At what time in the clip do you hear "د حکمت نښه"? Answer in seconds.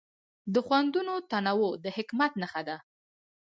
1.83-2.61